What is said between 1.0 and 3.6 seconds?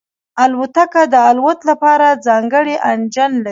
د الوت لپاره ځانګړی انجن لري.